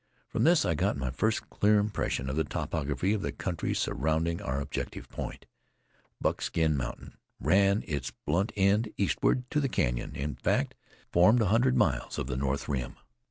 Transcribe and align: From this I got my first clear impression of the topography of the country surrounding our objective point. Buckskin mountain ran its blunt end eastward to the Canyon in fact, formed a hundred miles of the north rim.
From 0.29 0.45
this 0.45 0.65
I 0.65 0.73
got 0.73 0.97
my 0.97 1.11
first 1.11 1.47
clear 1.51 1.77
impression 1.77 2.27
of 2.27 2.35
the 2.35 2.43
topography 2.43 3.13
of 3.13 3.21
the 3.21 3.31
country 3.31 3.75
surrounding 3.75 4.41
our 4.41 4.59
objective 4.59 5.07
point. 5.09 5.45
Buckskin 6.19 6.75
mountain 6.75 7.17
ran 7.39 7.83
its 7.85 8.09
blunt 8.25 8.51
end 8.55 8.91
eastward 8.97 9.47
to 9.51 9.59
the 9.59 9.69
Canyon 9.69 10.15
in 10.15 10.33
fact, 10.33 10.73
formed 11.11 11.39
a 11.43 11.53
hundred 11.53 11.77
miles 11.77 12.17
of 12.17 12.25
the 12.25 12.35
north 12.35 12.67
rim. 12.67 12.95